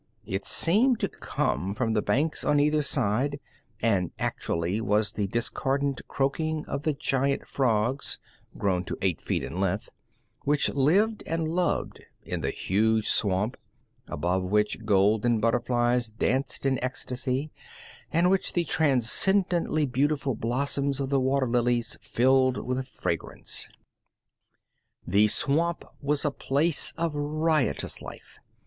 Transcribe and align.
It 0.25 0.45
seemed 0.45 0.99
to 1.01 1.07
come 1.07 1.75
from 1.75 1.93
the 1.93 2.01
banks 2.01 2.43
on 2.43 2.59
either 2.59 2.81
side, 2.81 3.39
and 3.79 4.09
actually 4.17 4.81
was 4.81 5.11
the 5.11 5.27
discordant 5.27 6.01
croaking 6.07 6.65
of 6.65 6.81
the 6.81 6.93
giant 6.93 7.47
frogs, 7.47 8.17
grown 8.57 8.83
to 8.85 8.97
eight 9.03 9.21
feet 9.21 9.43
in 9.43 9.59
length, 9.59 9.91
which 10.43 10.69
lived 10.73 11.21
and 11.27 11.47
loved 11.47 12.01
in 12.23 12.41
the 12.41 12.49
huge 12.49 13.09
swamp, 13.09 13.57
above 14.07 14.41
which 14.43 14.85
golden 14.85 15.39
butterflies 15.39 16.09
danced 16.09 16.65
in 16.65 16.83
ecstasy, 16.83 17.51
and 18.11 18.31
which 18.31 18.53
the 18.53 18.63
transcendently 18.63 19.85
beautiful 19.85 20.33
blossoms 20.33 20.99
of 20.99 21.11
the 21.11 21.19
water 21.19 21.47
lilies 21.47 21.95
filled 22.01 22.65
with 22.65 22.87
fragrance. 22.87 23.69
The 25.05 25.27
swamp 25.27 25.85
was 26.01 26.25
a 26.25 26.31
place 26.31 26.91
of 26.97 27.13
riotous 27.13 28.01
life. 28.01 28.39